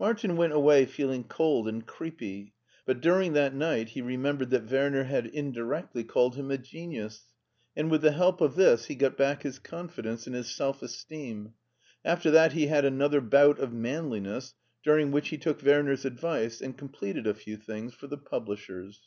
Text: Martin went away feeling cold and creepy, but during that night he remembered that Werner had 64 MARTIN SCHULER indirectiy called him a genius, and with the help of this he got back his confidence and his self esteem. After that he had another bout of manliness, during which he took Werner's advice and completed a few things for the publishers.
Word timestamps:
Martin 0.00 0.38
went 0.38 0.54
away 0.54 0.86
feeling 0.86 1.22
cold 1.22 1.68
and 1.68 1.86
creepy, 1.86 2.54
but 2.86 3.02
during 3.02 3.34
that 3.34 3.54
night 3.54 3.90
he 3.90 4.00
remembered 4.00 4.48
that 4.48 4.64
Werner 4.70 5.04
had 5.04 5.24
64 5.24 5.24
MARTIN 5.24 5.32
SCHULER 5.92 6.02
indirectiy 6.02 6.08
called 6.08 6.34
him 6.36 6.50
a 6.50 6.56
genius, 6.56 7.24
and 7.76 7.90
with 7.90 8.00
the 8.00 8.12
help 8.12 8.40
of 8.40 8.54
this 8.56 8.86
he 8.86 8.94
got 8.94 9.18
back 9.18 9.42
his 9.42 9.58
confidence 9.58 10.26
and 10.26 10.34
his 10.34 10.50
self 10.50 10.80
esteem. 10.80 11.52
After 12.06 12.30
that 12.30 12.54
he 12.54 12.68
had 12.68 12.86
another 12.86 13.20
bout 13.20 13.58
of 13.58 13.74
manliness, 13.74 14.54
during 14.82 15.10
which 15.10 15.28
he 15.28 15.36
took 15.36 15.62
Werner's 15.62 16.06
advice 16.06 16.62
and 16.62 16.78
completed 16.78 17.26
a 17.26 17.34
few 17.34 17.58
things 17.58 17.92
for 17.92 18.06
the 18.06 18.16
publishers. 18.16 19.02